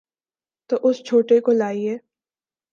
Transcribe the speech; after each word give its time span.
تو 0.69 0.75
اس 0.83 1.03
چھوٹے 1.03 1.39
کو 1.41 1.51
لائیے۔ 1.51 1.97